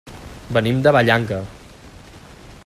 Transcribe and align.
Venim 0.57 0.79
de 0.87 0.95
Vallanca. 0.97 1.39